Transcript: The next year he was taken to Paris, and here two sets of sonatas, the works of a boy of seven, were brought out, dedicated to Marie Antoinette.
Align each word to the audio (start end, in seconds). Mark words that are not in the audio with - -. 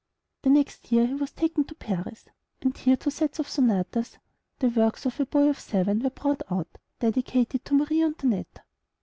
The 0.41 0.49
next 0.49 0.91
year 0.91 1.05
he 1.05 1.13
was 1.13 1.31
taken 1.31 1.63
to 1.65 1.75
Paris, 1.75 2.25
and 2.63 2.75
here 2.75 2.97
two 2.97 3.11
sets 3.11 3.37
of 3.37 3.47
sonatas, 3.47 4.17
the 4.57 4.69
works 4.69 5.05
of 5.05 5.19
a 5.19 5.27
boy 5.27 5.47
of 5.47 5.59
seven, 5.59 5.99
were 5.99 6.09
brought 6.09 6.41
out, 6.49 6.79
dedicated 6.99 7.63
to 7.65 7.75
Marie 7.75 8.01
Antoinette. 8.01 8.61